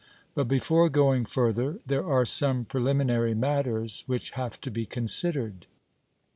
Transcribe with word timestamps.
But, 0.33 0.47
before 0.47 0.89
going 0.89 1.25
further, 1.25 1.77
there 1.85 2.03
are 2.03 2.25
some 2.25 2.65
preliminary 2.65 3.35
matters 3.35 4.03
which 4.07 4.31
have 4.31 4.59
to 4.61 4.71
be 4.71 4.87
considered. 4.87 5.67